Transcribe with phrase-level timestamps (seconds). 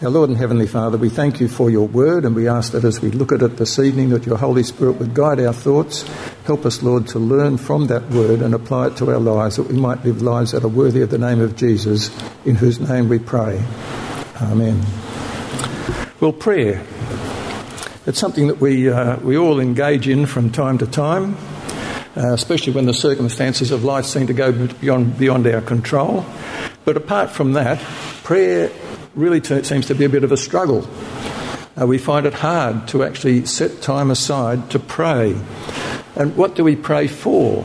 [0.00, 2.84] Our Lord and Heavenly Father, we thank you for your word and we ask that
[2.84, 6.02] as we look at it this evening, that your Holy Spirit would guide our thoughts.
[6.44, 9.64] Help us, Lord, to learn from that word and apply it to our lives, that
[9.64, 13.08] we might live lives that are worthy of the name of Jesus, in whose name
[13.08, 13.60] we pray.
[14.40, 14.80] Amen.
[16.20, 16.80] Well, prayer.
[18.06, 21.36] It's something that we, uh, we all engage in from time to time,
[22.16, 26.24] uh, especially when the circumstances of life seem to go beyond, beyond our control.
[26.84, 27.80] But apart from that,
[28.22, 28.70] prayer
[29.14, 30.88] really seems to be a bit of a struggle.
[31.80, 35.36] Uh, we find it hard to actually set time aside to pray.
[36.16, 37.64] And what do we pray for?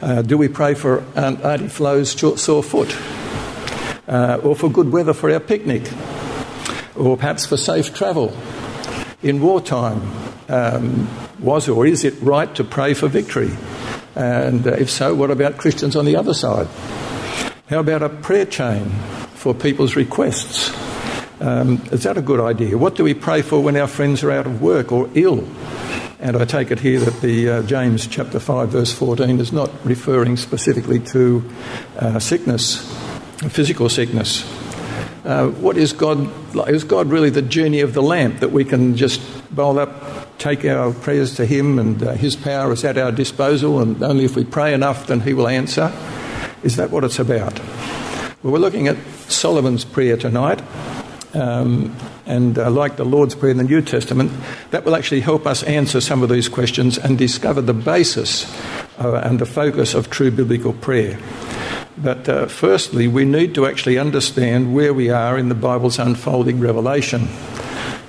[0.00, 2.96] Uh, do we pray for Aunt Auntie Flo's sore foot?
[4.08, 5.82] Uh, or for good weather for our picnic?
[6.94, 8.34] Or perhaps for safe travel
[9.22, 10.00] in wartime?
[10.48, 13.50] Um, was or is it right to pray for victory?
[14.14, 16.68] And uh, if so, what about Christians on the other side?
[17.68, 18.90] How about a prayer chain
[19.46, 20.76] for people's requests.
[21.38, 22.76] Um, is that a good idea?
[22.76, 25.46] What do we pray for when our friends are out of work or ill?
[26.18, 29.70] And I take it here that the uh, James chapter 5 verse 14 is not
[29.84, 31.48] referring specifically to
[31.96, 32.92] uh, sickness,
[33.48, 34.42] physical sickness.
[35.24, 36.74] Uh, what is God like?
[36.74, 39.20] Is God really the genie of the lamp that we can just
[39.54, 43.78] bowl up, take our prayers to Him, and uh, His power is at our disposal,
[43.80, 45.92] and only if we pray enough, then He will answer?
[46.64, 47.60] Is that what it's about?
[48.46, 50.62] Well, we're looking at Solomon's prayer tonight.
[51.34, 54.30] Um, and uh, like the Lord's Prayer in the New Testament,
[54.70, 58.46] that will actually help us answer some of these questions and discover the basis
[59.00, 61.18] uh, and the focus of true biblical prayer.
[61.98, 66.60] But uh, firstly, we need to actually understand where we are in the Bible's unfolding
[66.60, 67.26] revelation.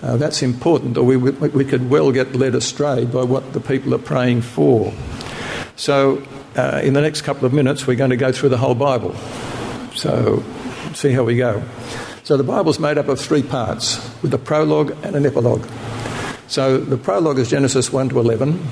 [0.03, 3.91] Uh, that's important, or we, we could well get led astray by what the people
[3.95, 4.93] are praying for.
[5.77, 6.21] So,
[6.55, 9.15] uh, in the next couple of minutes, we're going to go through the whole Bible.
[9.97, 10.43] So,
[10.93, 11.63] see how we go.
[12.23, 15.67] So the Bible's made up of three parts, with a prologue and an epilogue.
[16.47, 18.63] So the prologue is Genesis 1 to 11,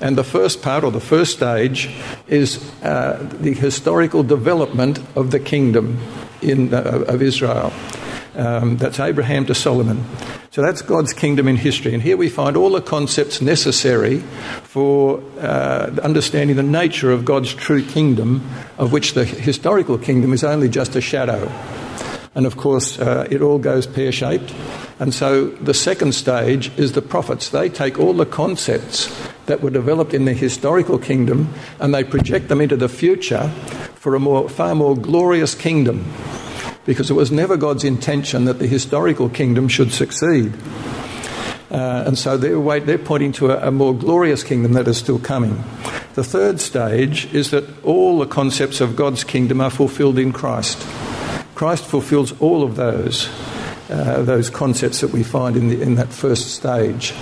[0.00, 1.94] and the first part, or the first stage,
[2.26, 5.96] is uh, the historical development of the kingdom
[6.42, 7.72] in, uh, of Israel.
[8.36, 10.04] Um, that's Abraham to Solomon.
[10.50, 11.94] So that's God's kingdom in history.
[11.94, 14.20] And here we find all the concepts necessary
[14.62, 20.44] for uh, understanding the nature of God's true kingdom, of which the historical kingdom is
[20.44, 21.50] only just a shadow.
[22.34, 24.52] And of course, uh, it all goes pear shaped.
[24.98, 27.48] And so the second stage is the prophets.
[27.48, 29.12] They take all the concepts
[29.46, 33.48] that were developed in the historical kingdom and they project them into the future
[33.94, 36.04] for a more, far more glorious kingdom
[36.86, 40.52] because it was never God's intention that the historical kingdom should succeed.
[41.70, 44.96] Uh, and so they're, wait, they're pointing to a, a, more glorious kingdom that is
[44.96, 45.56] still coming.
[46.14, 50.78] The third stage is that all the concepts of God's kingdom are fulfilled in Christ.
[51.56, 53.28] Christ fulfills all of those,
[53.90, 57.12] uh, those concepts that we find in, the, in that first stage.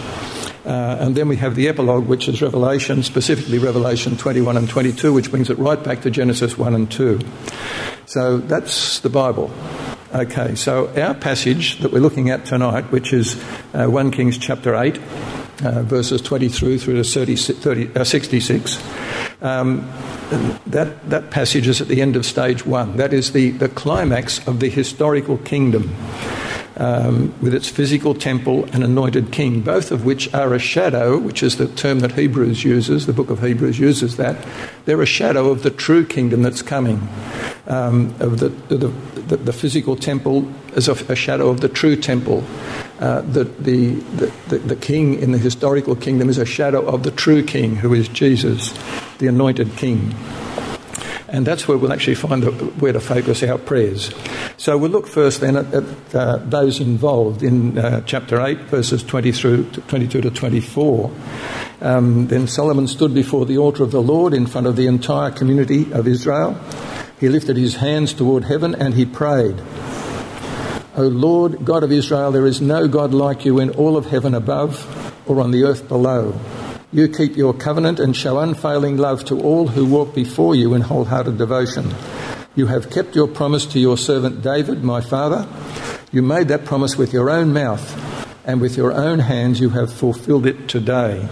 [0.65, 5.13] Uh, and then we have the epilogue, which is Revelation, specifically Revelation 21 and 22,
[5.13, 7.21] which brings it right back to Genesis 1 and 2.
[8.13, 9.51] So that's the Bible.
[10.13, 13.43] Okay, so our passage that we're looking at tonight, which is
[13.73, 14.99] uh, 1 Kings chapter 8,
[15.65, 18.77] uh, verses 23 through to 30, 30, uh, 66,
[19.41, 19.91] um,
[20.67, 22.99] that, that passage is at the end of stage one.
[22.99, 25.97] That is the, the climax of the historical kingdom
[26.77, 31.43] um, with its physical temple and anointed king, both of which are a shadow, which
[31.43, 34.37] is the term that Hebrews uses, the book of Hebrews uses that.
[34.85, 37.09] They're a shadow of the true kingdom that's coming.
[37.67, 41.95] Um, of the, the, the, the, physical temple is a, a, shadow of the true
[41.95, 42.45] temple.
[42.99, 43.95] Uh, the, the,
[44.49, 47.95] the, the king in the historical kingdom is a shadow of the true king, who
[47.95, 48.75] is Jesus,
[49.19, 50.13] the anointed king.
[51.33, 52.45] And that's where we'll actually find
[52.79, 54.13] where to focus our prayers.
[54.59, 59.03] So we'll look first then at, at uh, those involved in uh, chapter 8, verses
[59.03, 61.11] 20 through to 22 to 24.
[61.81, 65.31] Um, then Solomon stood before the altar of the Lord in front of the entire
[65.31, 66.61] community of Israel.
[67.19, 69.59] He lifted his hands toward heaven and he prayed.
[70.95, 74.35] O Lord, God of Israel, there is no God like you in all of heaven
[74.35, 74.87] above
[75.27, 76.39] or on the earth below.
[76.95, 80.83] You keep your covenant and show unfailing love to all who walk before you in
[80.83, 81.95] wholehearted devotion.
[82.55, 85.49] You have kept your promise to your servant David, my father.
[86.13, 89.91] You made that promise with your own mouth, and with your own hands you have
[89.91, 91.27] fulfilled it today.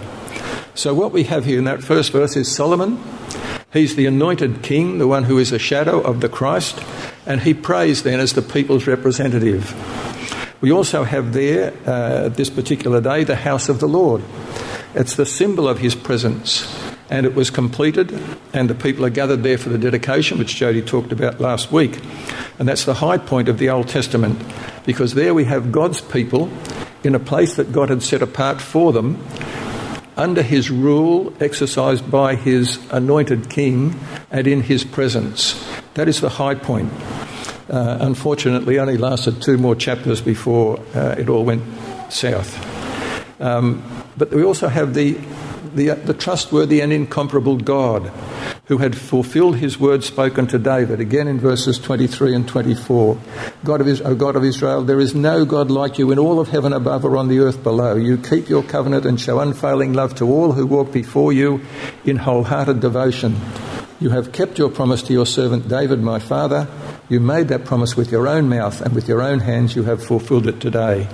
[0.73, 2.99] So, what we have here in that first verse is Solomon.
[3.71, 6.83] He's the anointed king, the one who is a shadow of the Christ,
[7.27, 9.75] and he prays then as the people's representative.
[10.59, 14.23] We also have there, uh, this particular day, the house of the Lord.
[14.93, 16.67] It's the symbol of his presence.
[17.11, 18.17] and it was completed,
[18.53, 21.99] and the people are gathered there for the dedication, which Jody talked about last week.
[22.57, 24.41] And that's the high point of the Old Testament,
[24.85, 26.49] because there we have God's people
[27.03, 29.21] in a place that God had set apart for them,
[30.15, 33.99] under his rule, exercised by his anointed king,
[34.31, 35.61] and in his presence.
[35.95, 36.93] That is the high point.
[37.69, 41.63] Uh, unfortunately, only lasted two more chapters before uh, it all went
[42.09, 42.57] south.
[43.41, 43.83] Um,
[44.17, 45.17] but we also have the,
[45.75, 48.11] the, uh, the trustworthy and incomparable God
[48.65, 53.17] who had fulfilled his word spoken to David, again in verses 23 and 24.
[53.63, 56.49] God of, Israel, God of Israel, there is no God like you in all of
[56.49, 57.95] heaven above or on the earth below.
[57.95, 61.61] You keep your covenant and show unfailing love to all who walk before you
[62.05, 63.35] in wholehearted devotion.
[63.99, 66.67] You have kept your promise to your servant David, my father.
[67.09, 70.03] You made that promise with your own mouth, and with your own hands you have
[70.03, 71.07] fulfilled it today.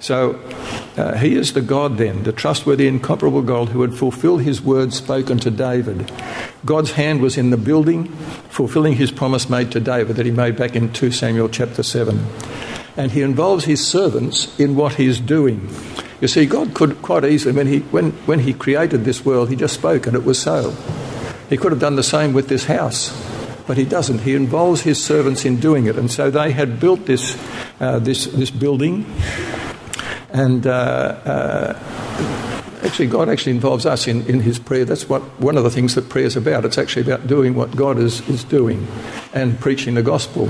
[0.00, 0.34] So
[0.96, 4.92] uh, he is the God then, the trustworthy, incomparable God who would fulfill his word
[4.92, 6.10] spoken to David.
[6.64, 8.06] God's hand was in the building,
[8.48, 12.24] fulfilling his promise made to David that he made back in 2 Samuel chapter 7.
[12.96, 15.68] And he involves his servants in what he's doing.
[16.20, 19.56] You see, God could quite easily, when he, when, when he created this world, he
[19.56, 20.76] just spoke and it was so.
[21.48, 23.10] He could have done the same with this house,
[23.66, 24.20] but he doesn't.
[24.20, 25.96] He involves his servants in doing it.
[25.96, 27.38] And so they had built this,
[27.80, 29.06] uh, this, this building
[30.38, 31.78] and uh, uh,
[32.84, 34.84] actually, God actually involves us in, in His prayer.
[34.84, 36.64] That's what one of the things that prayer is about.
[36.64, 38.86] It's actually about doing what God is, is doing
[39.34, 40.48] and preaching the gospel.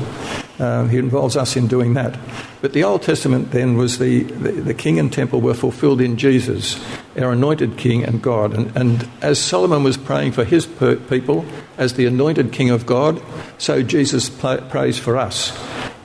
[0.58, 2.18] Um, he involves us in doing that.
[2.60, 6.16] But the Old Testament then was the, the, the king and temple were fulfilled in
[6.16, 6.82] Jesus,
[7.16, 8.54] our anointed king and God.
[8.54, 11.46] And, and as Solomon was praying for his per- people
[11.76, 13.22] as the anointed king of God,
[13.58, 15.56] so Jesus pl- prays for us.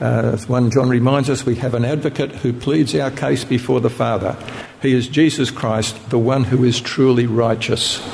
[0.03, 3.79] Uh, as 1 John reminds us, we have an advocate who pleads our case before
[3.79, 4.35] the Father.
[4.81, 8.05] He is Jesus Christ, the one who is truly righteous.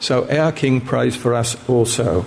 [0.00, 2.24] So our King prays for us also.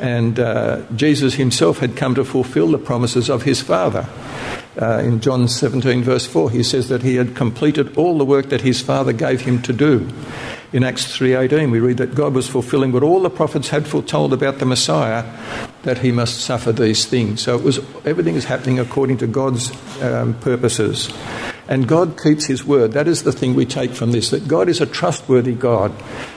[0.00, 4.08] And uh, Jesus himself had come to fulfill the promises of his Father.
[4.80, 8.48] Uh, in John 17, verse 4, he says that he had completed all the work
[8.48, 10.08] that his Father gave him to do.
[10.72, 14.32] In Acts 3:18 we read that God was fulfilling what all the prophets had foretold
[14.32, 15.22] about the Messiah
[15.82, 17.42] that he must suffer these things.
[17.42, 21.12] So it was everything is happening according to God's um, purposes.
[21.68, 22.92] And God keeps his word.
[22.92, 25.92] That is the thing we take from this that God is a trustworthy God.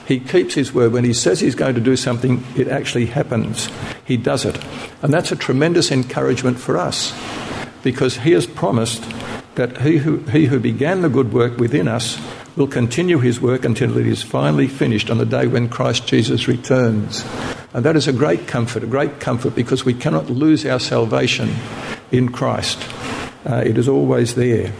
[0.06, 0.92] He keeps his word.
[0.92, 3.68] When he says he's going to do something, it actually happens.
[4.04, 4.58] He does it.
[5.02, 7.12] And that's a tremendous encouragement for us
[7.82, 9.04] because he has promised
[9.54, 12.20] that he who, he who began the good work within us
[12.56, 16.48] will continue his work until it is finally finished on the day when Christ Jesus
[16.48, 17.24] returns.
[17.76, 21.54] And that is a great comfort, a great comfort because we cannot lose our salvation
[22.10, 22.82] in Christ.
[23.44, 24.72] Uh, it is always there.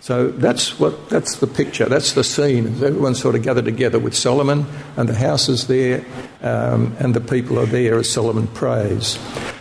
[0.00, 2.66] So that's what that's the picture, that's the scene.
[2.82, 4.66] Everyone's sort of gathered together with Solomon,
[4.96, 6.04] and the house is there,
[6.42, 9.16] um, and the people are there as Solomon prays.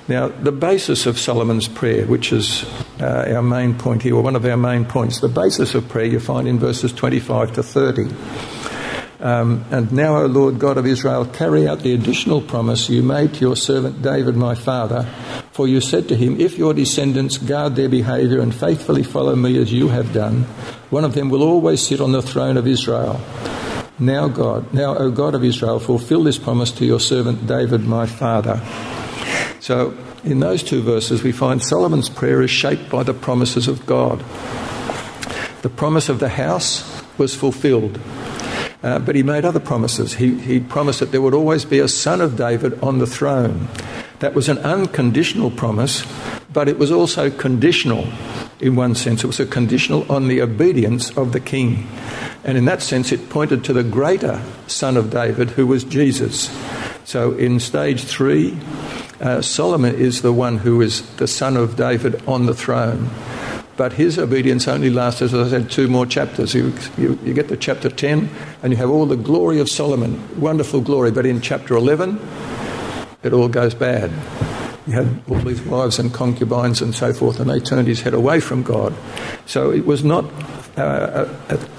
[0.07, 2.63] Now, the basis of Solomon's prayer, which is
[2.99, 6.05] uh, our main point here, or one of our main points, the basis of prayer
[6.05, 8.56] you find in verses 25 to 30.
[9.19, 13.33] Um, and now, O Lord God of Israel, carry out the additional promise you made
[13.35, 15.03] to your servant David, my father.
[15.51, 19.57] For you said to him, If your descendants guard their behaviour and faithfully follow me
[19.57, 20.43] as you have done,
[20.91, 23.19] one of them will always sit on the throne of Israel.
[23.99, 28.05] Now, God, now, O God of Israel, fulfill this promise to your servant David, my
[28.05, 28.61] father.
[29.59, 33.85] So, in those two verses, we find Solomon's prayer is shaped by the promises of
[33.87, 34.19] God.
[35.63, 37.99] The promise of the house was fulfilled,
[38.87, 40.13] uh, but he made other promises.
[40.13, 43.67] He, he promised that there would always be a son of David on the throne.
[44.19, 46.05] That was an unconditional promise,
[46.53, 48.07] but it was also conditional
[48.61, 49.25] in one sense.
[49.25, 51.85] It was a conditional on the obedience of the king.
[52.45, 56.49] And in that sense, it pointed to the greater son of David, who was Jesus.
[57.03, 58.57] So in stage three,
[59.19, 63.09] uh, Solomon is the one who is the son of David on the throne.
[63.77, 66.55] But his obedience only lasts, as I said, two more chapters.
[66.55, 68.29] You, you, you get to chapter 10
[68.63, 71.11] and you have all the glory of Solomon, wonderful glory.
[71.11, 72.19] But in chapter 11,
[73.21, 74.11] it all goes bad.
[74.87, 78.13] He had all these wives and concubines and so forth, and they turned his head
[78.13, 78.95] away from God.
[79.45, 80.25] So it was not
[80.77, 81.29] a,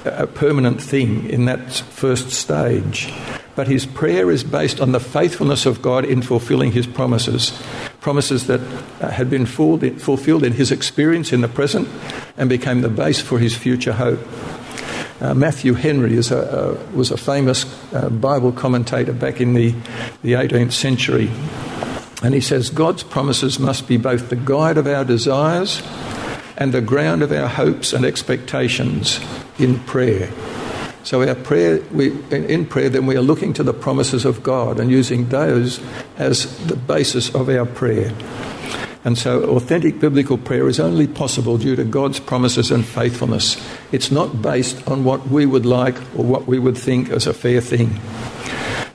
[0.05, 3.13] a, a permanent thing in that first stage
[3.59, 7.51] but his prayer is based on the faithfulness of God in fulfilling his promises.
[8.01, 8.61] Promises that
[9.03, 11.89] uh, had been fulfilled in his experience in the present
[12.37, 14.21] and became the base for his future hope.
[15.21, 19.75] Uh, Matthew Henry a, was a famous uh, Bible commentator back in the,
[20.23, 21.29] the 18th century.
[22.23, 25.83] And he says, God's promises must be both the guide of our desires
[26.57, 29.19] and the ground of our hopes and expectations
[29.59, 30.31] in prayer.
[31.09, 34.79] So our prayer, we, in, prayer, then we are looking to the promises of God
[34.79, 35.81] and using those
[36.19, 38.13] as the basis of our prayer.
[39.07, 43.57] And so, authentic biblical prayer is only possible due to God's promises and faithfulness.
[43.91, 47.33] It's not based on what we would like or what we would think as a
[47.33, 47.99] fair thing.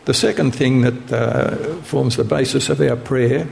[0.05, 3.47] The second thing that uh, forms the basis of our prayer,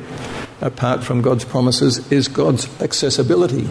[0.59, 3.67] apart from God's promises, is God's accessibility.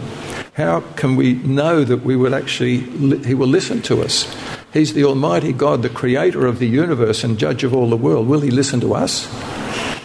[0.55, 2.79] How can we know that we will actually,
[3.19, 4.27] He will listen to us?
[4.73, 8.27] He's the Almighty God, the creator of the universe and judge of all the world.
[8.27, 9.27] Will He listen to us?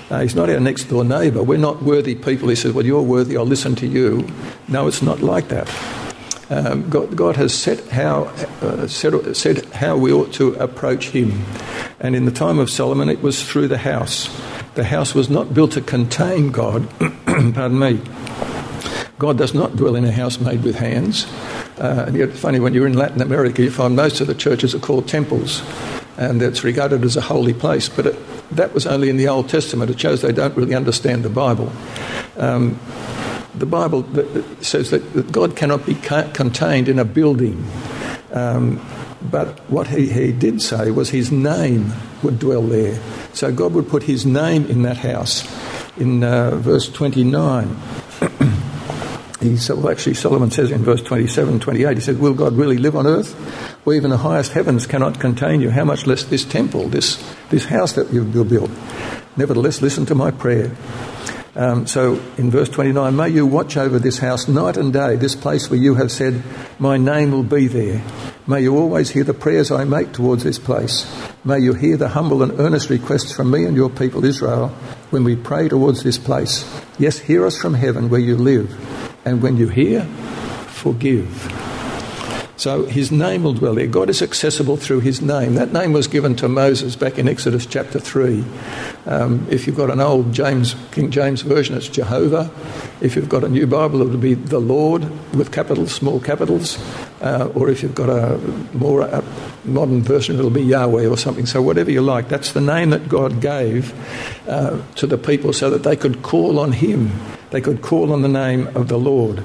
[0.09, 1.43] Uh, he's not our next door neighbour.
[1.43, 2.49] We're not worthy people.
[2.49, 4.29] He says, Well, you're worthy, I'll listen to you.
[4.69, 5.69] No, it's not like that.
[6.49, 8.25] Um, God, God, has set how,
[8.63, 11.45] uh, said, said how we ought to approach Him.
[11.99, 14.29] And in the time of Solomon, it was through the house.
[14.77, 16.89] The house was not built to contain God.
[17.27, 18.01] Pardon me.
[19.19, 21.27] God does not dwell in a house made with hands.
[21.79, 24.75] Uh, and yet, funny, when you're in Latin America, you find most of the churches
[24.75, 25.63] are called temples,
[26.17, 27.89] and it's regarded as a holy place.
[27.89, 28.17] But it,
[28.51, 29.91] that was only in the Old Testament.
[29.91, 31.71] It shows they don't really understand the Bible.
[32.37, 32.79] Um,
[33.55, 34.05] the Bible
[34.61, 37.65] says that God cannot be contained in a building.
[38.33, 38.85] Um,
[39.31, 41.93] but what he, he did say was his name
[42.23, 43.01] would dwell there.
[43.33, 45.47] So God would put his name in that house.
[45.97, 47.77] In uh, verse 29,
[49.41, 52.79] he said, well, actually, Solomon says in verse 27 28, he said, Will God really
[52.79, 53.35] live on earth?
[53.85, 55.71] Well, even the highest heavens cannot contain you.
[55.71, 58.71] How much less this temple, this, this house that you've built?
[59.37, 60.75] Nevertheless, listen to my prayer.
[61.55, 65.35] Um, so in verse 29, may you watch over this house night and day, this
[65.35, 66.43] place where you have said,
[66.79, 68.03] My name will be there.
[68.47, 71.07] May you always hear the prayers I make towards this place.
[71.45, 74.69] May you hear the humble and earnest requests from me and your people Israel
[75.11, 76.65] when we pray towards this place.
[76.99, 78.71] Yes, hear us from heaven where you live
[79.27, 80.05] and when you hear,
[80.69, 81.53] forgive.
[82.57, 83.87] So his name will dwell there.
[83.87, 85.55] God is accessible through his name.
[85.55, 88.43] That name was given to Moses back in Exodus chapter 3.
[89.05, 92.51] Um, if you've got an old James, King James version, it's Jehovah.
[93.03, 95.03] If you've got a new Bible, it'll be the Lord
[95.35, 96.79] with capitals, small capitals.
[97.21, 98.39] Uh, or if you've got a
[98.73, 99.23] more a
[99.65, 101.47] modern version, it'll be Yahweh or something.
[101.47, 103.93] So whatever you like, that's the name that God gave
[104.49, 107.11] uh, to the people so that they could call on him
[107.57, 109.43] they could call on the name of the Lord.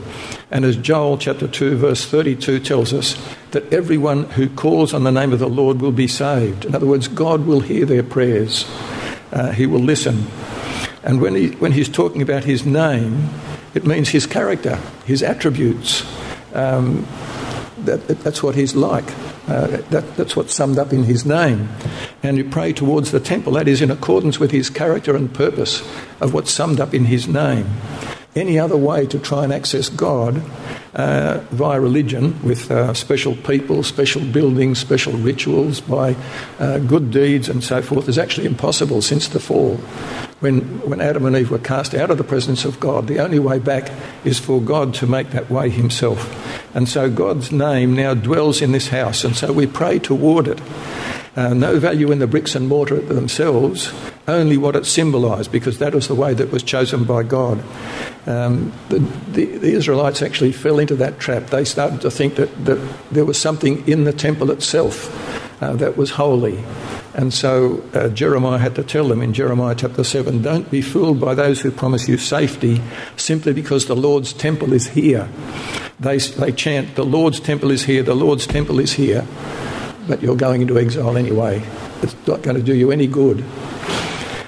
[0.51, 3.17] And as Joel chapter 2, verse 32 tells us,
[3.51, 6.65] that everyone who calls on the name of the Lord will be saved.
[6.65, 8.69] In other words, God will hear their prayers,
[9.31, 10.27] uh, He will listen.
[11.03, 13.29] And when, he, when He's talking about His name,
[13.73, 14.75] it means His character,
[15.05, 16.05] His attributes.
[16.53, 17.07] Um,
[17.85, 19.09] that, that's what He's like.
[19.47, 21.67] Uh, that, that's what's summed up in his name.
[22.23, 23.53] And you pray towards the temple.
[23.53, 25.81] That is in accordance with his character and purpose
[26.19, 27.67] of what's summed up in his name.
[28.35, 30.41] Any other way to try and access God
[30.93, 36.15] uh, via religion with uh, special people, special buildings, special rituals, by
[36.59, 39.75] uh, good deeds and so forth is actually impossible since the fall.
[40.39, 43.37] When, when Adam and Eve were cast out of the presence of God, the only
[43.39, 43.91] way back
[44.23, 46.73] is for God to make that way himself.
[46.75, 50.59] And so God's name now dwells in this house, and so we pray toward it.
[51.33, 53.93] Uh, no value in the bricks and mortar themselves,
[54.27, 57.63] only what it symbolised, because that was the way that was chosen by God.
[58.25, 61.47] Um, the, the, the, Israelites actually fell into that trap.
[61.47, 62.79] They started to think that, that
[63.11, 65.09] there was something in the temple itself
[65.61, 66.61] uh, that was holy.
[67.13, 71.19] And so uh, Jeremiah had to tell them in Jeremiah chapter 7 don't be fooled
[71.19, 72.81] by those who promise you safety
[73.17, 75.29] simply because the Lord's temple is here.
[75.99, 79.27] They, they chant, The Lord's temple is here, the Lord's temple is here,
[80.07, 81.61] but you're going into exile anyway.
[82.01, 83.43] It's not going to do you any good.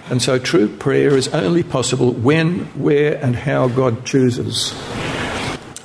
[0.09, 4.73] And so true prayer is only possible when, where, and how God chooses.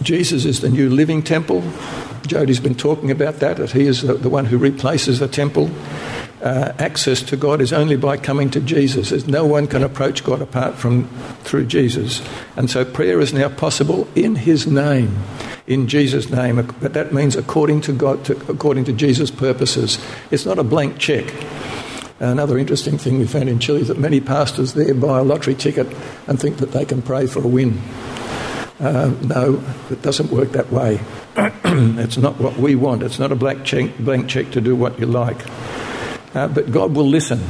[0.02, 1.62] Jesus is the new living temple.
[2.28, 5.70] Jody's been talking about that, that he is the, the one who replaces the temple
[6.42, 9.10] uh, access to God is only by coming to Jesus.
[9.12, 11.08] As no one can approach God apart from
[11.42, 12.22] through Jesus.
[12.56, 15.18] And so prayer is now possible in His name,
[15.66, 16.56] in Jesus' name.
[16.80, 19.98] But that means according to God, to, according to Jesus' purposes.
[20.30, 21.32] It's not a blank check.
[22.20, 25.54] Another interesting thing we found in Chile is that many pastors there buy a lottery
[25.54, 25.86] ticket
[26.26, 27.80] and think that they can pray for a win.
[28.80, 31.00] Uh, no, it doesn't work that way.
[31.36, 33.02] it's not what we want.
[33.02, 35.44] It's not a blank check, blank check to do what you like.
[36.34, 37.40] Uh, but God will listen.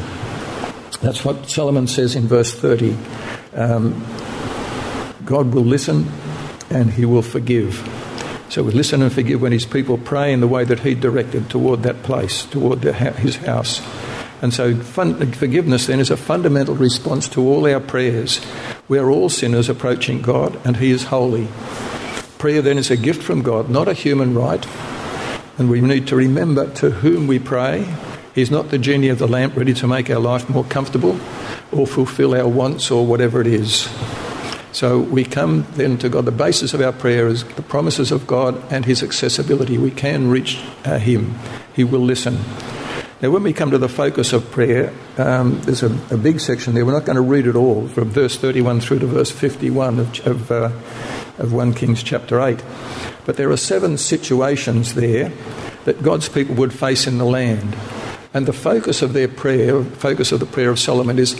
[1.02, 2.96] That's what Solomon says in verse 30.
[3.54, 4.04] Um,
[5.24, 6.08] God will listen
[6.70, 7.74] and he will forgive.
[8.48, 11.50] So we listen and forgive when his people pray in the way that he directed
[11.50, 13.82] toward that place, toward the, his house.
[14.40, 18.40] And so fun, forgiveness then is a fundamental response to all our prayers.
[18.88, 21.48] We are all sinners approaching God and he is holy.
[22.38, 24.66] Prayer then is a gift from God, not a human right.
[25.58, 27.86] And we need to remember to whom we pray.
[28.34, 31.20] He's not the genie of the lamp ready to make our life more comfortable
[31.70, 33.90] or fulfill our wants or whatever it is.
[34.72, 36.24] So we come then to God.
[36.24, 39.76] The basis of our prayer is the promises of God and His accessibility.
[39.76, 41.34] We can reach uh, Him,
[41.74, 42.38] He will listen.
[43.20, 46.74] Now, when we come to the focus of prayer, um, there's a, a, big section
[46.74, 46.86] there.
[46.86, 50.26] We're not going to read it all from verse 31 through to verse 51 of,
[50.26, 50.70] of, uh,
[51.38, 52.62] of 1 Kings chapter 8.
[53.26, 55.32] But there are seven situations there
[55.84, 57.76] that God's people would face in the land.
[58.32, 61.36] And the focus of their prayer, focus of the prayer of Solomon is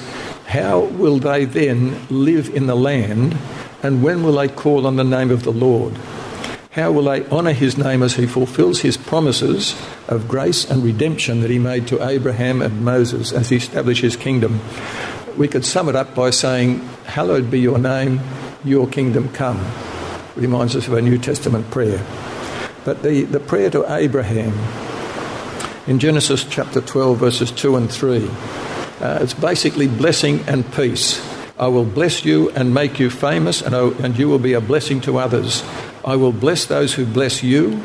[0.49, 3.37] how will they then live in the land
[3.85, 5.94] and when will they call on the name of the Lord?
[6.72, 9.75] How will they honour his name as he fulfills his promises
[10.06, 14.16] of grace and redemption that he made to Abraham and Moses as he established his
[14.16, 14.60] kingdom?
[15.38, 18.20] We could sum it up by saying, Hallowed be your name,
[18.64, 19.64] your kingdom come.
[20.37, 22.04] Reminds us of a New Testament prayer.
[22.84, 24.52] But the, the prayer to Abraham
[25.87, 28.28] in Genesis chapter 12, verses 2 and 3,
[29.00, 31.25] uh, it's basically blessing and peace.
[31.58, 34.60] I will bless you and make you famous, and, I, and you will be a
[34.60, 35.62] blessing to others.
[36.08, 37.82] I will bless those who bless you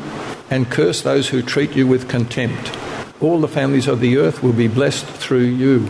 [0.48, 2.74] and curse those who treat you with contempt.
[3.20, 5.80] All the families of the earth will be blessed through you.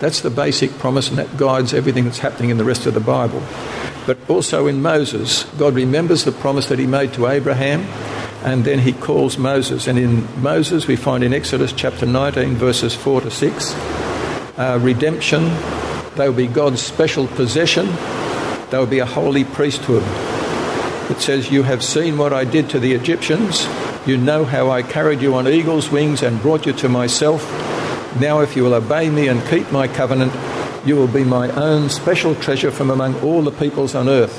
[0.00, 3.00] That's the basic promise, and that guides everything that's happening in the rest of the
[3.00, 3.42] Bible.
[4.06, 7.80] But also in Moses, God remembers the promise that he made to Abraham,
[8.42, 9.86] and then he calls Moses.
[9.86, 13.74] And in Moses, we find in Exodus chapter 19, verses 4 to 6,
[14.56, 15.44] uh, redemption.
[16.14, 17.84] They will be God's special possession.
[18.70, 20.35] They will be a holy priesthood.
[21.10, 23.66] It says, You have seen what I did to the Egyptians.
[24.06, 27.42] You know how I carried you on eagle's wings and brought you to myself.
[28.20, 30.32] Now, if you will obey me and keep my covenant,
[30.86, 34.32] you will be my own special treasure from among all the peoples on earth.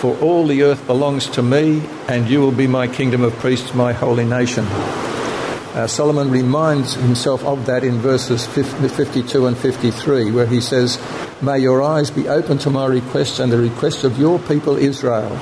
[0.00, 3.74] For all the earth belongs to me, and you will be my kingdom of priests,
[3.74, 4.64] my holy nation.
[4.64, 10.98] Uh, Solomon reminds himself of that in verses 52 and 53, where he says,
[11.42, 15.38] May your eyes be open to my requests and the requests of your people Israel.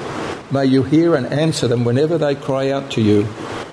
[0.55, 3.25] May you hear and answer them whenever they cry out to you.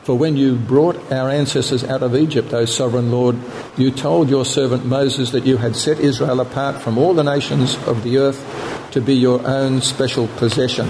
[0.01, 3.37] For when you brought our ancestors out of Egypt, O sovereign Lord,
[3.77, 7.77] you told your servant Moses that you had set Israel apart from all the nations
[7.85, 10.87] of the earth to be your own special possession.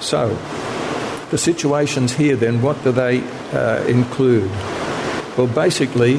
[0.00, 0.36] So,
[1.30, 3.20] the situations here, then, what do they
[3.52, 4.50] uh, include?
[5.38, 6.16] Well, basically,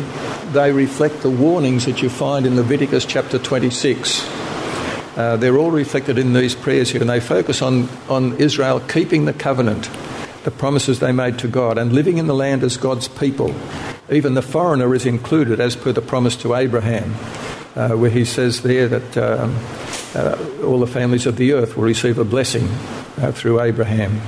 [0.54, 4.47] they reflect the warnings that you find in Leviticus chapter 26.
[5.18, 9.26] Uh, they're all reflected in these prayers here, and they focus on, on Israel keeping
[9.26, 9.90] the covenant,
[10.44, 13.56] the promises they made to God, and living in the land as God's people.
[14.12, 17.16] Even the foreigner is included as per the promise to Abraham,
[17.76, 19.58] uh, where he says there that um,
[20.14, 22.68] uh, all the families of the earth will receive a blessing
[23.18, 24.22] uh, through Abraham.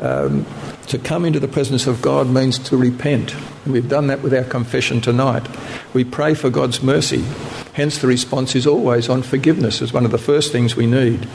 [0.00, 0.46] Um,
[0.86, 3.34] to come into the presence of God means to repent.
[3.64, 5.46] And we've done that with our confession tonight.
[5.92, 7.24] We pray for God's mercy.
[7.76, 11.28] Hence, the response is always on forgiveness, as one of the first things we need.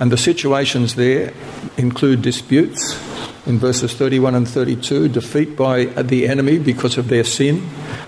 [0.00, 1.32] And the situations there
[1.76, 3.00] include disputes
[3.46, 7.60] in verses 31 and 32, defeat by the enemy because of their sin,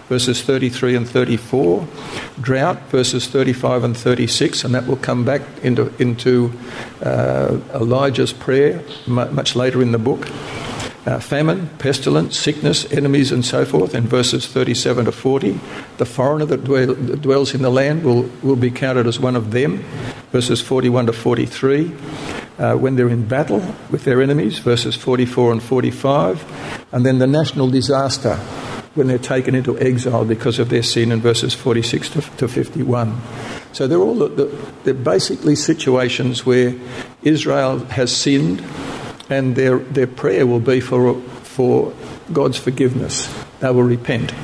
[0.08, 1.86] verses 33 and 34,
[2.40, 6.52] drought, verses 35 and 36, and that will come back into, into
[7.04, 10.26] uh, Elijah's prayer much later in the book.
[11.06, 15.58] Uh, famine, pestilence, sickness, enemies, and so forth, in verses 37 to 40.
[15.96, 19.34] The foreigner that, dwell, that dwells in the land will, will be counted as one
[19.34, 19.82] of them,
[20.30, 21.94] verses 41 to 43
[22.60, 27.26] uh, when they're in battle with their enemies, verses 44 and 45, and then the
[27.26, 28.36] national disaster
[28.94, 33.18] when they're taken into exile because of their sin in verses 46 to, to 51.
[33.72, 34.46] So they're all the,
[34.84, 36.74] they're basically situations where
[37.22, 38.60] Israel has sinned,
[39.30, 41.94] and their, their prayer will be for, for
[42.32, 43.32] God's forgiveness.
[43.60, 44.34] They will repent.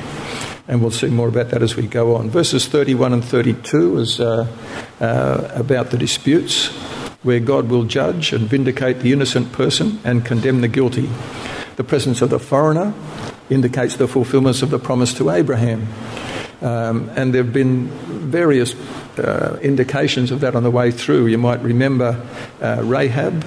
[0.67, 2.29] And we'll see more about that as we go on.
[2.29, 4.47] Verses 31 and 32 is uh,
[4.99, 6.67] uh, about the disputes
[7.23, 11.09] where God will judge and vindicate the innocent person and condemn the guilty.
[11.75, 12.93] The presence of the foreigner
[13.49, 15.87] indicates the fulfillment of the promise to Abraham.
[16.61, 17.87] Um, and there have been
[18.29, 18.73] various
[19.19, 21.27] uh, indications of that on the way through.
[21.27, 22.25] You might remember
[22.61, 23.43] uh, Rahab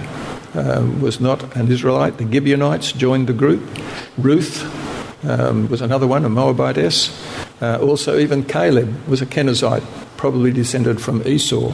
[0.54, 3.62] uh, was not an Israelite, the Gibeonites joined the group.
[4.18, 4.64] Ruth
[5.24, 7.10] um, was another one, a Moabitess.
[7.60, 9.84] Uh, also, even Caleb was a Kenizzite,
[10.16, 11.72] probably descended from Esau.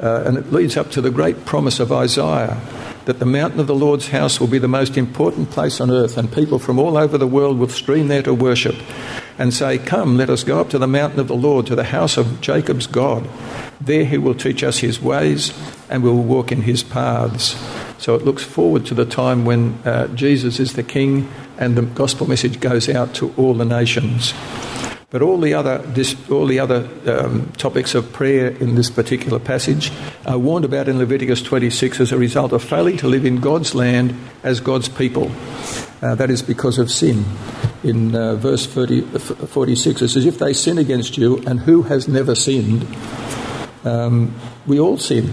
[0.00, 2.60] Uh, and it leads up to the great promise of Isaiah
[3.06, 6.18] that the mountain of the Lord's house will be the most important place on earth,
[6.18, 8.74] and people from all over the world will stream there to worship
[9.38, 11.84] and say, Come, let us go up to the mountain of the Lord, to the
[11.84, 13.28] house of Jacob's God.
[13.80, 15.52] There he will teach us his ways,
[15.88, 17.56] and we will walk in his paths.
[17.98, 21.82] So it looks forward to the time when uh, Jesus is the King and the
[21.82, 24.34] gospel message goes out to all the nations.
[25.08, 29.38] But all the other, this, all the other um, topics of prayer in this particular
[29.38, 29.92] passage
[30.26, 33.74] are warned about in Leviticus 26 as a result of failing to live in God's
[33.74, 35.30] land as God's people.
[36.02, 37.24] Uh, that is because of sin.
[37.84, 42.08] In uh, verse 30, 46, it says, If they sin against you, and who has
[42.08, 42.84] never sinned?
[43.84, 44.34] Um,
[44.66, 45.32] we all sin.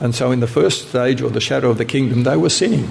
[0.00, 2.88] And so, in the first stage, or the shadow of the kingdom, they were sinning.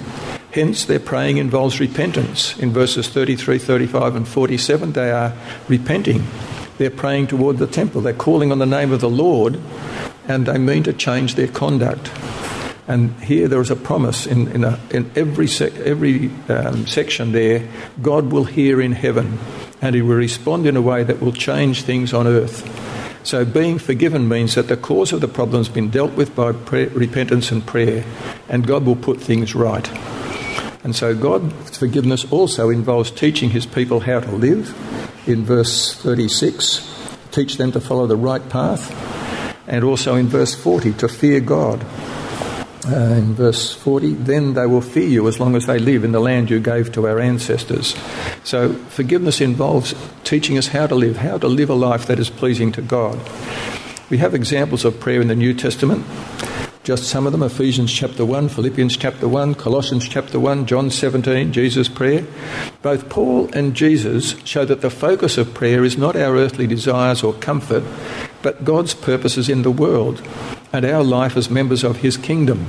[0.52, 2.58] Hence, their praying involves repentance.
[2.58, 5.32] In verses 33, 35, and 47, they are
[5.68, 6.26] repenting.
[6.78, 8.02] They're praying toward the temple.
[8.02, 9.60] They're calling on the name of the Lord,
[10.26, 12.10] and they mean to change their conduct.
[12.86, 17.32] And here there is a promise in, in, a, in every, sec- every um, section
[17.32, 17.68] there
[18.00, 19.38] God will hear in heaven,
[19.82, 22.64] and He will respond in a way that will change things on earth.
[23.24, 26.52] So, being forgiven means that the cause of the problem has been dealt with by
[26.52, 28.04] prayer, repentance and prayer,
[28.48, 29.88] and God will put things right.
[30.84, 34.74] And so God's forgiveness also involves teaching his people how to live.
[35.28, 36.88] In verse 36,
[37.30, 38.94] teach them to follow the right path.
[39.66, 41.84] And also in verse 40, to fear God.
[42.90, 46.12] Uh, in verse 40, then they will fear you as long as they live in
[46.12, 47.94] the land you gave to our ancestors.
[48.44, 52.30] So forgiveness involves teaching us how to live, how to live a life that is
[52.30, 53.18] pleasing to God.
[54.08, 56.06] We have examples of prayer in the New Testament.
[56.82, 61.52] Just some of them Ephesians chapter 1, Philippians chapter 1, Colossians chapter 1, John 17,
[61.52, 62.24] Jesus' prayer.
[62.80, 67.22] Both Paul and Jesus show that the focus of prayer is not our earthly desires
[67.22, 67.84] or comfort,
[68.40, 70.26] but God's purposes in the world
[70.72, 72.66] and our life as members of His kingdom.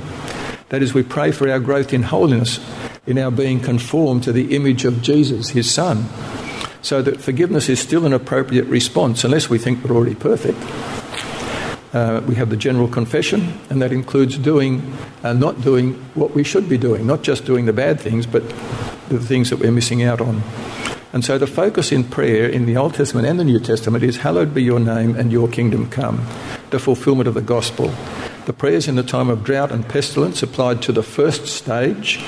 [0.70, 2.60] That is, we pray for our growth in holiness,
[3.06, 6.06] in our being conformed to the image of Jesus, His Son,
[6.82, 10.58] so that forgiveness is still an appropriate response, unless we think we're already perfect.
[11.92, 16.44] Uh, we have the general confession, and that includes doing, uh, not doing what we
[16.44, 18.48] should be doing, not just doing the bad things, but
[19.08, 20.40] the things that we're missing out on.
[21.12, 24.18] And so the focus in prayer in the Old Testament and the New Testament is
[24.18, 26.24] Hallowed be your name and your kingdom come,
[26.70, 27.92] the fulfillment of the gospel.
[28.46, 32.22] The prayers in the time of drought and pestilence applied to the first stage.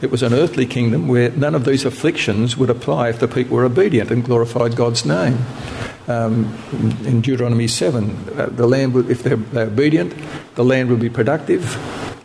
[0.00, 3.56] It was an earthly kingdom where none of these afflictions would apply if the people
[3.56, 5.38] were obedient and glorified God's name
[6.06, 6.56] um,
[7.04, 8.10] in Deuteronomy 7.
[8.36, 10.14] Uh, the land, would, if they're, they're obedient,
[10.54, 11.76] the land would be productive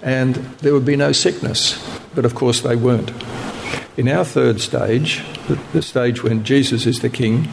[0.04, 1.82] and there would be no sickness.
[2.13, 3.12] But of course, they weren't.
[3.95, 5.23] In our third stage,
[5.71, 7.47] the, stage when Jesus is the king,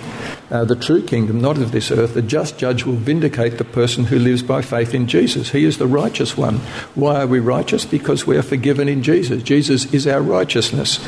[0.50, 4.04] uh, the true kingdom, not of this earth, the just judge will vindicate the person
[4.04, 5.50] who lives by faith in Jesus.
[5.50, 6.56] He is the righteous one.
[6.94, 7.84] Why are we righteous?
[7.84, 9.42] Because we are forgiven in Jesus.
[9.42, 10.98] Jesus is our righteousness.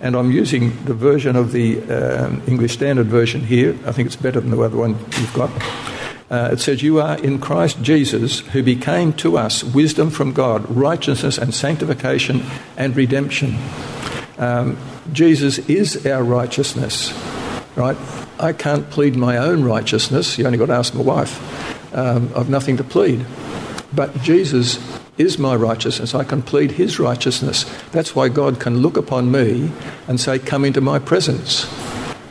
[0.00, 3.78] And I'm using the version of the um, English Standard Version here.
[3.86, 5.50] I think it's better than the other one you've got.
[6.30, 10.68] Uh, it says, You are in Christ Jesus, who became to us wisdom from God,
[10.68, 12.42] righteousness and sanctification
[12.76, 13.56] and redemption.
[14.40, 14.78] Um,
[15.12, 17.12] Jesus is our righteousness,
[17.76, 17.96] right?
[18.40, 20.38] I can't plead my own righteousness.
[20.38, 21.94] You only got to ask my wife.
[21.94, 23.26] Um, I've nothing to plead.
[23.92, 24.78] But Jesus
[25.18, 26.14] is my righteousness.
[26.14, 27.64] I can plead his righteousness.
[27.92, 29.70] That's why God can look upon me
[30.08, 31.68] and say, Come into my presence.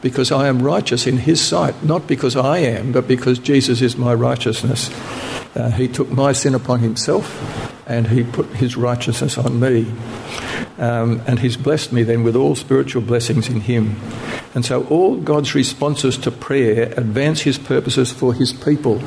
[0.01, 3.97] Because I am righteous in his sight, not because I am, but because Jesus is
[3.97, 4.89] my righteousness.
[5.55, 7.27] Uh, he took my sin upon himself
[7.85, 9.91] and he put his righteousness on me.
[10.79, 13.99] Um, and he's blessed me then with all spiritual blessings in him.
[14.55, 19.01] And so all God's responses to prayer advance his purposes for his people.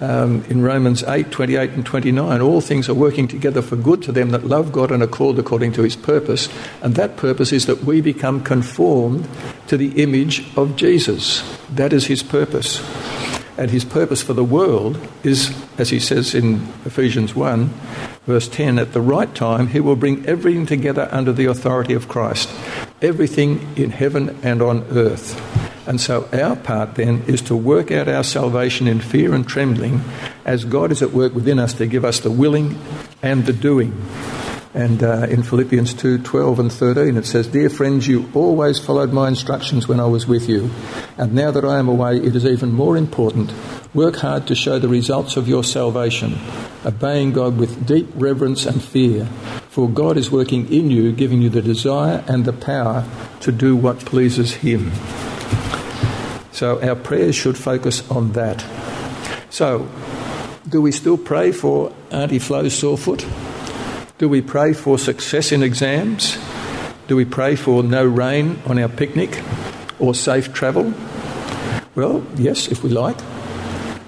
[0.00, 4.12] Um, in Romans 8 28 and 29, all things are working together for good to
[4.12, 6.48] them that love God and are called according to his purpose.
[6.82, 9.28] And that purpose is that we become conformed
[9.68, 11.42] to the image of Jesus.
[11.70, 12.82] That is his purpose.
[13.56, 17.70] And his purpose for the world is, as he says in Ephesians 1,
[18.26, 22.08] verse 10, at the right time he will bring everything together under the authority of
[22.08, 22.48] Christ,
[23.02, 25.40] everything in heaven and on earth.
[25.86, 30.00] And so our part then is to work out our salvation in fear and trembling
[30.44, 32.78] as God is at work within us to give us the willing
[33.22, 33.92] and the doing.
[34.72, 39.12] And uh, in Philippians 2 12 and 13, it says, Dear friends, you always followed
[39.12, 40.70] my instructions when I was with you.
[41.16, 43.52] And now that I am away, it is even more important.
[43.94, 46.36] Work hard to show the results of your salvation,
[46.84, 49.26] obeying God with deep reverence and fear.
[49.68, 53.06] For God is working in you, giving you the desire and the power
[53.42, 54.90] to do what pleases Him.
[56.50, 58.64] So our prayers should focus on that.
[59.50, 59.88] So,
[60.68, 63.24] do we still pray for Auntie Flo's sore foot?
[64.18, 66.36] Do we pray for success in exams?
[67.06, 69.40] Do we pray for no rain on our picnic
[70.00, 70.92] or safe travel?
[71.94, 73.18] Well, yes, if we like.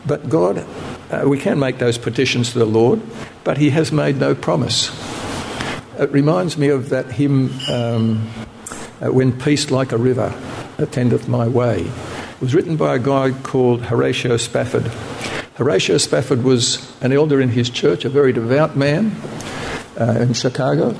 [0.06, 0.64] But God,
[1.10, 3.00] uh, we can make those petitions to the Lord,
[3.44, 4.90] but He has made no promise.
[5.98, 8.28] it reminds me of that hymn, um,
[9.00, 10.32] uh, When Peace Like a River
[10.78, 11.80] Attendeth My Way.
[11.80, 14.86] It was written by a guy called Horatio Spafford.
[15.56, 19.16] Horatio Spafford was an elder in his church, a very devout man
[19.98, 20.94] uh, in Chicago.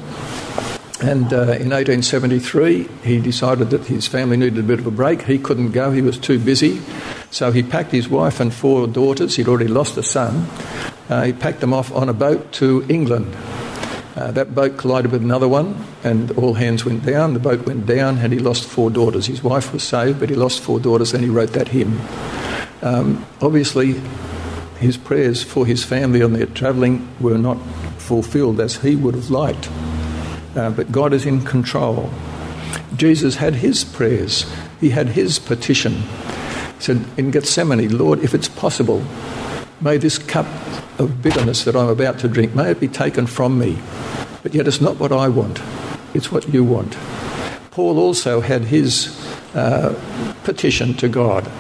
[1.03, 5.23] And uh, in 1873, he decided that his family needed a bit of a break.
[5.23, 6.81] He couldn't go, he was too busy.
[7.37, 10.49] So he packed his wife and four daughters, he'd already lost a son.
[11.11, 13.37] Uh, he packed them off on a boat to England.
[14.17, 17.35] Uh, that boat collided with another one, and all hands went down.
[17.35, 19.27] The boat went down, and he lost four daughters.
[19.27, 22.01] His wife was saved, but he lost four daughters, and he wrote that hymn.
[22.81, 24.01] Um, obviously,
[24.79, 27.59] his prayers for his family on their travelling were not
[27.99, 29.69] fulfilled as he would have liked.
[30.57, 32.09] Uh, but God is in control.
[32.97, 36.03] Jesus had his prayers, he had his petition.
[36.77, 39.05] He said in Gethsemane, Lord, if it's possible,
[39.81, 40.47] may this cup
[40.99, 43.79] of bitterness that I'm about to drink, may it be taken from me.
[44.43, 45.61] But yet it's not what I want,
[46.15, 46.97] it's what you want.
[47.71, 49.15] Paul also had his
[49.55, 49.95] uh,
[50.45, 51.51] petition to God.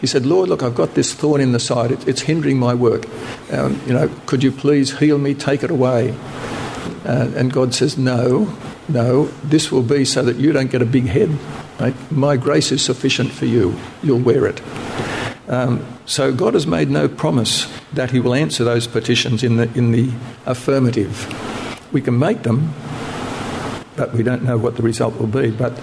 [0.00, 1.90] He said, Lord, look, I've got this thorn in the side.
[2.08, 3.06] it's hindering my work.
[3.52, 6.14] Um, you know, could you please heal me, take it away?
[7.04, 8.54] Uh, and God says, No,
[8.88, 11.30] no, this will be so that you don't get a big head.
[11.78, 11.94] Right?
[12.10, 13.78] My grace is sufficient for you.
[14.02, 14.62] You'll wear it.
[15.48, 19.70] Um, so God has made no promise that He will answer those petitions in the,
[19.76, 20.12] in the
[20.46, 21.28] affirmative.
[21.92, 22.72] We can make them,
[23.96, 25.50] but we don't know what the result will be.
[25.50, 25.78] But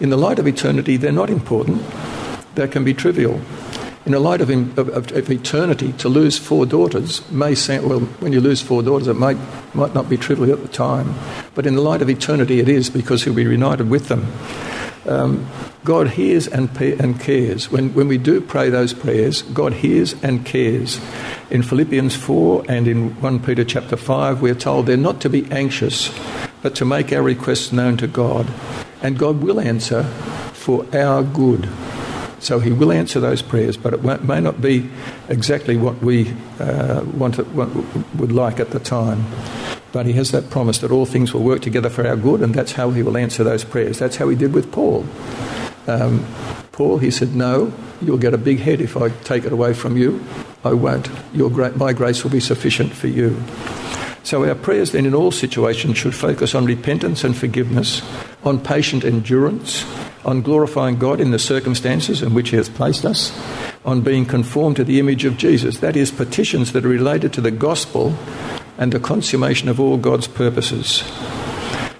[0.00, 1.82] in the light of eternity, they're not important.
[2.54, 3.40] They can be trivial
[4.06, 8.32] in the light of, of, of, eternity, to lose four daughters may sound, well, when
[8.32, 9.36] you lose four daughters, it might,
[9.74, 11.14] might not be trivial at the time.
[11.54, 14.32] But in the light of eternity, it is because he'll be reunited with them.
[15.10, 15.50] Um,
[15.84, 17.70] God hears and, and cares.
[17.70, 21.00] When, when we do pray those prayers, God hears and cares.
[21.50, 25.50] In Philippians 4 and in 1 Peter chapter 5, we're told they're not to be
[25.50, 26.16] anxious,
[26.62, 28.46] but to make our requests known to God.
[29.02, 30.04] And God will answer
[30.52, 31.68] for our good.
[32.38, 34.88] So he will answer those prayers, but it may not be
[35.28, 37.68] exactly what we uh, want to, what
[38.14, 39.26] would like at the time.
[39.92, 42.54] But he has that promise that all things will work together for our good, and
[42.54, 43.98] that's how he will answer those prayers.
[43.98, 45.04] That's how he did with Paul.
[45.86, 46.24] Um,
[46.72, 49.96] Paul, he said, No, you'll get a big head if I take it away from
[49.96, 50.24] you.
[50.64, 51.10] I won't.
[51.32, 53.42] Your gra- my grace will be sufficient for you.
[54.22, 58.02] So our prayers then in all situations should focus on repentance and forgiveness,
[58.44, 59.84] on patient endurance,
[60.24, 63.36] on glorifying God in the circumstances in which He has placed us,
[63.84, 65.78] on being conformed to the image of Jesus.
[65.78, 68.16] That is, petitions that are related to the gospel
[68.80, 71.04] and the consummation of all God's purposes.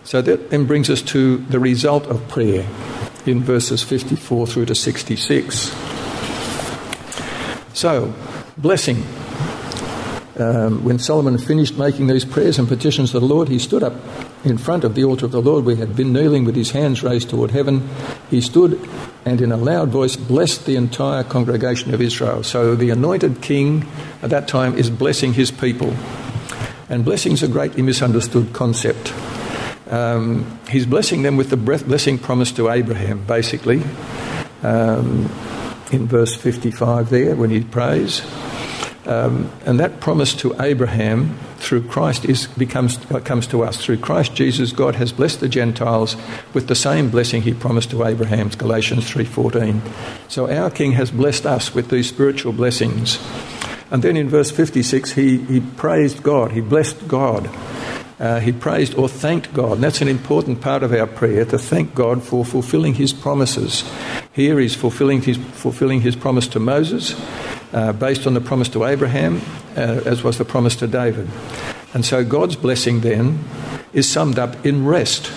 [0.02, 2.66] So that then brings us to the result of prayer
[3.26, 5.72] in verses 54 through to 66.
[7.74, 8.12] So,
[8.56, 9.04] blessing.
[10.38, 13.92] Um, when Solomon finished making these prayers and petitions to the Lord, he stood up
[14.42, 15.66] in front of the altar of the Lord.
[15.66, 17.86] We had been kneeling with his hands raised toward heaven.
[18.30, 18.88] He stood
[19.26, 22.42] and in a loud voice blessed the entire congregation of Israel.
[22.42, 23.86] So the anointed king
[24.22, 25.94] at that time is blessing his people.
[26.90, 29.14] And blessing is a greatly misunderstood concept.
[29.88, 33.82] Um, he's blessing them with the blessing promised to Abraham, basically,
[34.64, 35.30] um,
[35.92, 38.22] in verse 55 there when he prays.
[39.06, 43.76] Um, and that promise to Abraham through Christ is, becomes, comes to us.
[43.76, 46.16] Through Christ Jesus, God has blessed the Gentiles
[46.54, 49.80] with the same blessing he promised to Abraham, Galatians 3.14.
[50.28, 53.18] So our King has blessed us with these spiritual blessings.
[53.90, 57.50] And then in verse 56, he, he praised God, he blessed God.
[58.20, 59.72] Uh, he praised or thanked God.
[59.72, 63.82] And that's an important part of our prayer to thank God for fulfilling his promises.
[64.34, 67.18] Here he's fulfilling his, fulfilling his promise to Moses,
[67.72, 69.40] uh, based on the promise to Abraham,
[69.74, 71.30] uh, as was the promise to David.
[71.94, 73.42] And so God's blessing then
[73.94, 75.32] is summed up in rest.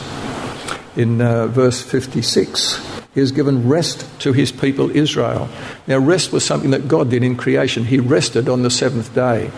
[0.98, 5.48] In uh, verse 56, he has given rest to his people Israel.
[5.86, 7.86] Now, rest was something that God did in creation.
[7.86, 9.52] He rested on the seventh day.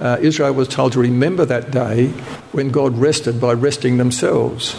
[0.00, 2.08] Uh, Israel was told to remember that day
[2.52, 4.76] when God rested by resting themselves.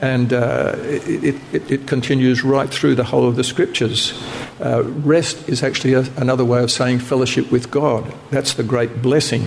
[0.00, 4.12] And uh, it, it, it, continues right through the whole of the scriptures.
[4.60, 8.12] Uh, rest is actually a, another way of saying fellowship with God.
[8.30, 9.46] That's the great blessing.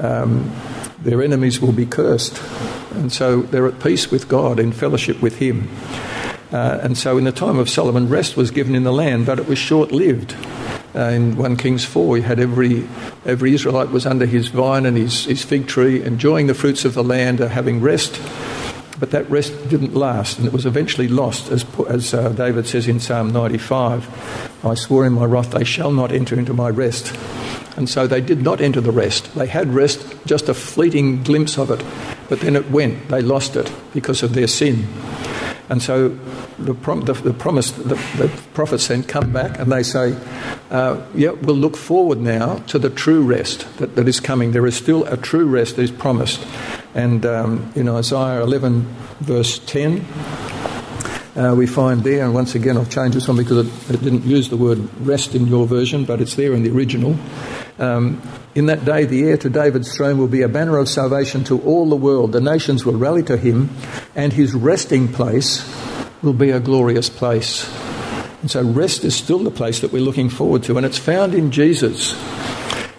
[0.00, 0.52] Um,
[0.98, 2.42] their enemies will be cursed.
[2.92, 5.68] And so they're at peace with God, in fellowship with Him.
[6.52, 9.38] Uh, and so in the time of Solomon, rest was given in the land, but
[9.38, 10.34] it was short lived.
[10.94, 12.88] Uh, in 1 Kings 4, he had every,
[13.26, 16.94] every Israelite was under his vine and his, his fig tree, enjoying the fruits of
[16.94, 18.20] the land, uh, having rest.
[18.98, 22.88] But that rest didn't last, and it was eventually lost, as, as uh, David says
[22.88, 27.16] in Psalm 95 I swore in my wrath, they shall not enter into my rest.
[27.76, 29.32] And so they did not enter the rest.
[29.36, 31.84] They had rest, just a fleeting glimpse of it,
[32.28, 33.08] but then it went.
[33.08, 34.88] They lost it because of their sin.
[35.70, 36.08] And so
[36.58, 40.16] the, prom- the, the promise, the, the, prophets then come back and they say,
[40.70, 44.52] uh, yeah, we'll look forward now to the true rest that, that is coming.
[44.52, 46.46] There is still a true rest that is promised.
[46.94, 48.82] And um, in Isaiah 11,
[49.20, 50.04] verse 10,
[51.36, 54.24] uh, we find there, and once again I've changed this one because it, it, didn't
[54.24, 57.16] use the word rest in your version, but it's there in the original.
[57.78, 58.20] Um,
[58.54, 61.60] in that day, the heir to David's throne will be a banner of salvation to
[61.62, 62.32] all the world.
[62.32, 63.70] The nations will rally to him,
[64.16, 65.64] and his resting place
[66.22, 67.72] will be a glorious place.
[68.40, 71.34] And so, rest is still the place that we're looking forward to, and it's found
[71.34, 72.16] in Jesus.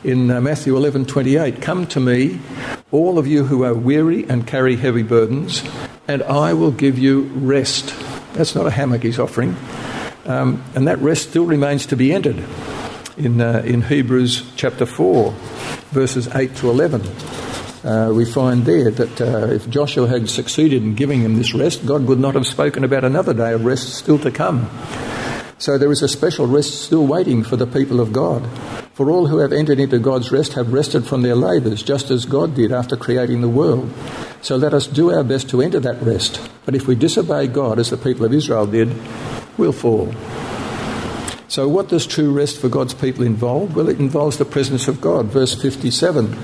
[0.01, 2.39] In uh, Matthew 11 28, come to me,
[2.91, 5.61] all of you who are weary and carry heavy burdens,
[6.07, 7.93] and I will give you rest.
[8.33, 9.57] That's not a hammock he's offering.
[10.25, 12.45] Um, and that rest still remains to be entered
[13.19, 15.31] in, uh, in Hebrews chapter 4,
[15.91, 17.01] verses 8 to 11.
[17.83, 21.85] Uh, we find there that uh, if Joshua had succeeded in giving them this rest,
[21.85, 24.69] God would not have spoken about another day of rest still to come.
[25.57, 28.49] So there is a special rest still waiting for the people of God.
[28.93, 32.25] For all who have entered into God's rest have rested from their labours, just as
[32.25, 33.93] God did after creating the world.
[34.41, 36.49] So let us do our best to enter that rest.
[36.65, 38.93] But if we disobey God, as the people of Israel did,
[39.57, 40.13] we'll fall.
[41.49, 43.75] So, what does true rest for God's people involve?
[43.75, 45.25] Well, it involves the presence of God.
[45.25, 46.37] Verse 57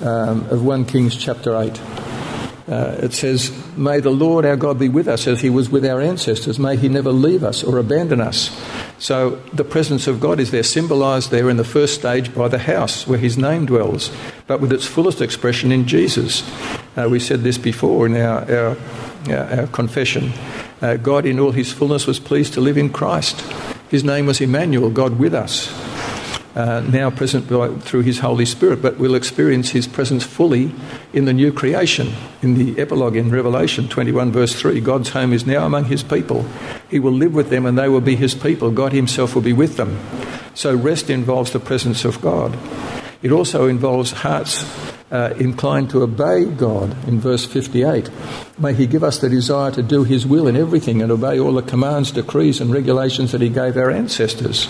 [0.00, 1.78] um, of 1 Kings chapter 8.
[2.66, 5.84] Uh, it says, May the Lord our God be with us as he was with
[5.84, 6.58] our ancestors.
[6.58, 8.50] May he never leave us or abandon us.
[8.98, 12.58] So the presence of God is there, symbolized there in the first stage by the
[12.58, 14.10] house where his name dwells,
[14.46, 16.42] but with its fullest expression in Jesus.
[16.96, 18.76] Uh, we said this before in our, our,
[19.30, 20.32] our confession.
[20.80, 23.44] Uh, God in all his fullness was pleased to live in Christ.
[23.90, 25.72] His name was Emmanuel, God with us,
[26.54, 30.72] uh, now present by, through His Holy Spirit, but we'll experience His presence fully
[31.14, 32.12] in the new creation.
[32.42, 36.46] In the epilogue in Revelation 21, verse 3, God's home is now among His people.
[36.90, 38.70] He will live with them and they will be His people.
[38.70, 39.98] God Himself will be with them.
[40.54, 42.58] So rest involves the presence of God.
[43.22, 44.64] It also involves hearts
[45.10, 48.10] uh, inclined to obey God in verse 58.
[48.58, 51.54] May He give us the desire to do His will in everything and obey all
[51.54, 54.68] the commands, decrees, and regulations that He gave our ancestors.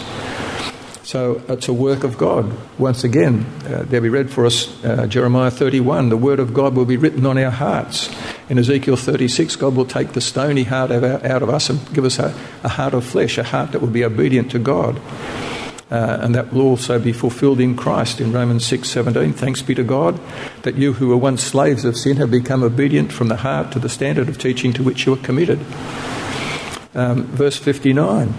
[1.09, 2.53] So it's a work of God.
[2.79, 6.85] Once again, uh, Debbie read for us uh, Jeremiah 31 the word of God will
[6.85, 8.15] be written on our hearts.
[8.51, 12.19] In Ezekiel 36, God will take the stony heart out of us and give us
[12.19, 15.01] a, a heart of flesh, a heart that will be obedient to God.
[15.91, 19.33] Uh, and that will also be fulfilled in Christ in Romans 6:17.
[19.33, 20.21] Thanks be to God
[20.63, 23.79] that you who were once slaves of sin have become obedient from the heart to
[23.79, 25.59] the standard of teaching to which you are committed.
[26.95, 28.35] Um, verse 59.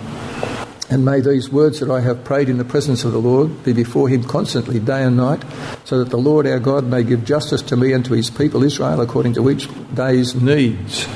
[0.91, 3.73] And may these words that I have prayed in the presence of the Lord be
[3.73, 5.43] before him constantly, day and night,
[5.85, 8.63] so that the Lord our God may give justice to me and to his people
[8.63, 11.07] Israel according to each day's needs.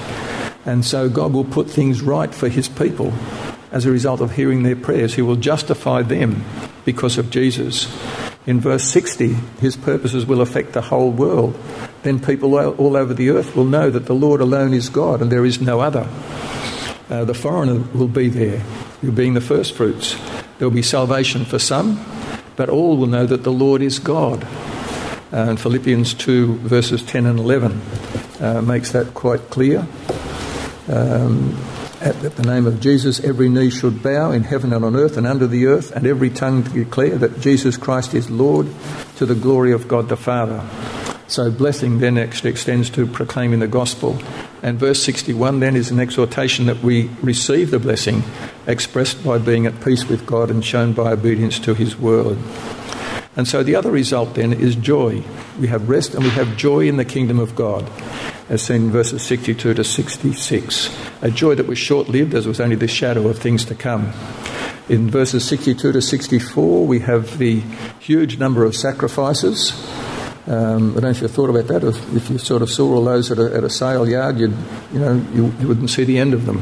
[0.65, 3.11] And so God will put things right for his people
[3.73, 5.15] as a result of hearing their prayers.
[5.15, 6.45] He will justify them
[6.85, 7.91] because of Jesus.
[8.45, 11.59] In verse 60, his purposes will affect the whole world.
[12.03, 15.31] Then people all over the earth will know that the Lord alone is God and
[15.31, 16.07] there is no other.
[17.09, 18.63] Uh, the foreigner will be there,
[19.13, 20.15] being the first fruits.
[20.59, 22.03] There will be salvation for some,
[22.55, 24.45] but all will know that the Lord is God.
[25.31, 27.81] And Philippians 2, verses 10 and 11,
[28.39, 29.87] uh, makes that quite clear.
[30.87, 31.57] Um,
[32.03, 35.25] at the name of Jesus, every knee should bow in heaven and on earth and
[35.25, 38.67] under the earth, and every tongue declare that Jesus Christ is Lord
[39.15, 40.61] to the glory of God the Father.
[41.27, 44.19] So, blessing then actually extends to proclaiming the gospel.
[44.61, 48.23] And verse 61 then is an exhortation that we receive the blessing
[48.67, 52.37] expressed by being at peace with God and shown by obedience to his word.
[53.35, 55.23] And so the other result then is joy.
[55.59, 57.89] We have rest and we have joy in the kingdom of God
[58.49, 60.95] as seen in verses 62 to 66.
[61.21, 64.11] A joy that was short lived, as was only the shadow of things to come.
[64.89, 67.61] In verses 62 to 64, we have the
[67.99, 69.71] huge number of sacrifices.
[70.45, 71.83] Um, I don't know if you thought about that.
[71.85, 74.55] If, if, you sort of saw all those at a, at a sale yard, you'd,
[74.91, 76.61] you know, you, you wouldn't see the end of them.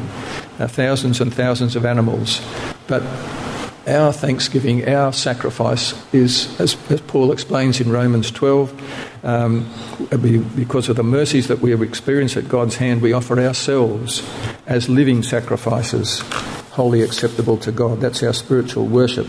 [0.60, 2.42] Uh, thousands and thousands of animals.
[2.86, 3.02] But
[3.92, 9.70] our thanksgiving, our sacrifice is, as, as Paul explains in Romans 12, um,
[10.56, 14.28] because of the mercies that we have experienced at God's hand, we offer ourselves
[14.66, 16.20] as living sacrifices,
[16.72, 18.00] wholly acceptable to God.
[18.00, 19.28] That's our spiritual worship.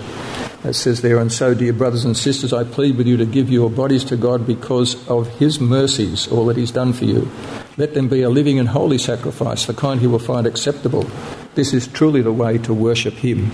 [0.65, 3.51] It says there, and so, dear brothers and sisters, I plead with you to give
[3.51, 7.29] your bodies to God because of His mercies, all that He's done for you.
[7.77, 11.11] Let them be a living and holy sacrifice, the kind He will find acceptable.
[11.57, 13.51] This is truly the way to worship Him.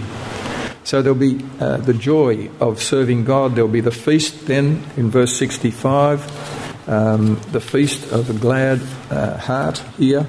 [0.88, 3.54] So there'll be uh, the joy of serving God.
[3.54, 6.88] There'll be the feast then in verse 65.
[6.88, 8.80] um, the feast of the glad
[9.10, 10.26] uh, heart here.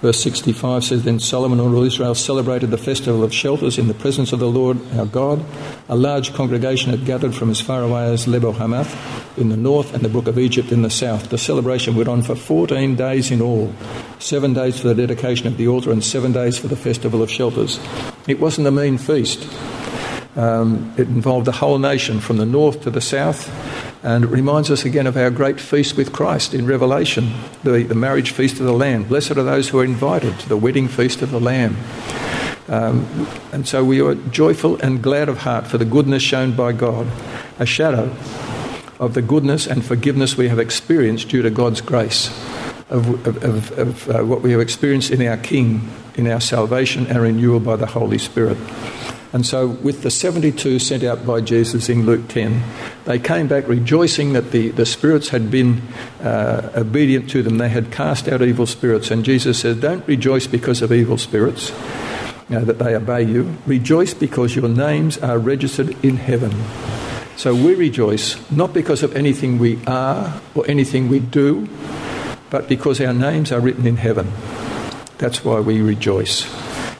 [0.00, 3.94] Verse 65 says, Then Solomon and all Israel celebrated the festival of shelters in the
[3.94, 5.44] presence of the Lord our God.
[5.88, 9.94] A large congregation had gathered from as far away as Lebo Hamath in the north
[9.94, 11.30] and the brook of Egypt in the south.
[11.30, 13.72] The celebration went on for 14 days in all
[14.18, 17.30] seven days for the dedication of the altar and seven days for the festival of
[17.30, 17.80] shelters.
[18.28, 19.48] It wasn't a mean feast.
[20.36, 23.48] Um, it involved the whole nation from the north to the south
[24.04, 27.32] and it reminds us again of our great feast with Christ in Revelation,
[27.62, 29.04] the, the marriage feast of the Lamb.
[29.04, 31.74] Blessed are those who are invited to the wedding feast of the Lamb.
[32.68, 36.72] Um, and so we are joyful and glad of heart for the goodness shown by
[36.72, 37.06] God,
[37.58, 38.14] a shadow
[39.00, 42.28] of the goodness and forgiveness we have experienced due to God's grace,
[42.90, 47.06] of, of, of, of uh, what we have experienced in our King, in our salvation
[47.06, 48.58] and renewal by the Holy Spirit.
[49.34, 52.62] And so, with the 72 sent out by Jesus in Luke 10,
[53.04, 55.82] they came back rejoicing that the, the spirits had been
[56.22, 57.58] uh, obedient to them.
[57.58, 59.10] They had cast out evil spirits.
[59.10, 61.72] And Jesus said, Don't rejoice because of evil spirits,
[62.48, 63.56] you know, that they obey you.
[63.66, 66.52] Rejoice because your names are registered in heaven.
[67.36, 71.68] So we rejoice not because of anything we are or anything we do,
[72.50, 74.32] but because our names are written in heaven.
[75.18, 76.44] That's why we rejoice.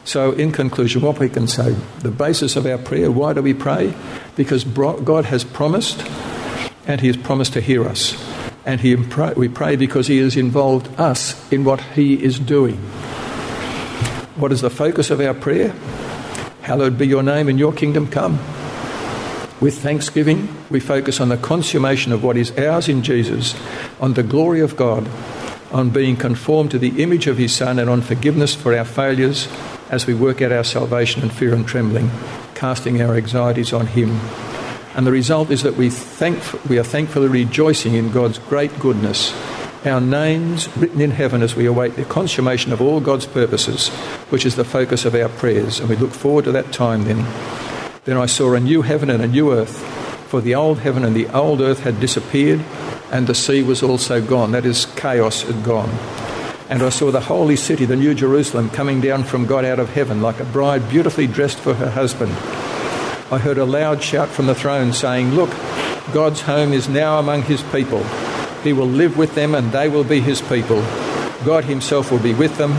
[0.05, 3.55] So, in conclusion, what we can say the basis of our prayer why do we
[3.55, 3.95] pray?
[4.35, 6.05] Because God has promised,
[6.85, 8.15] and He has promised to hear us.
[8.67, 12.77] And he, we pray because He has involved us in what He is doing.
[14.37, 15.69] What is the focus of our prayer?
[16.61, 18.37] Hallowed be your name and your kingdom come.
[19.59, 23.55] With thanksgiving, we focus on the consummation of what is ours in Jesus,
[23.99, 25.09] on the glory of God,
[25.71, 29.47] on being conformed to the image of His Son, and on forgiveness for our failures
[29.89, 32.09] as we work out our salvation in fear and trembling,
[32.55, 34.19] casting our anxieties on Him.
[34.95, 39.33] And the result is that we, thank, we are thankfully rejoicing in God's great goodness,
[39.85, 43.89] our names written in heaven as we await the consummation of all God's purposes,
[44.29, 45.79] which is the focus of our prayers.
[45.79, 47.25] And we look forward to that time then.
[48.05, 49.83] Then I saw a new heaven and a new earth,
[50.29, 52.61] for the old heaven and the old earth had disappeared,
[53.11, 54.51] and the sea was also gone.
[54.51, 55.89] That is, chaos had gone
[56.69, 59.89] and I saw the holy city, the New Jerusalem, coming down from God out of
[59.89, 62.31] heaven like a bride beautifully dressed for her husband.
[63.31, 65.51] I heard a loud shout from the throne saying, Look,
[66.13, 68.03] God's home is now among his people.
[68.63, 70.81] He will live with them and they will be his people.
[71.45, 72.73] God himself will be with them.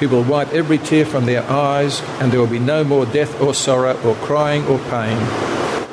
[0.00, 3.40] He will wipe every tear from their eyes, and there will be no more death
[3.40, 5.16] or sorrow or crying or pain.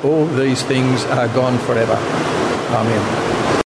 [0.02, 1.94] All these things are gone forever.
[1.94, 3.19] Amen.